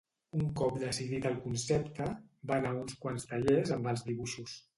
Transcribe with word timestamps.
Un 0.37 0.45
cop 0.59 0.77
decidit 0.83 1.27
el 1.29 1.37
concepte, 1.43 2.07
va 2.53 2.59
anar 2.63 2.73
a 2.73 2.79
uns 2.81 2.97
quants 3.05 3.29
tallers 3.35 3.77
amb 3.79 3.93
els 3.95 4.07
dibuixos. 4.11 4.59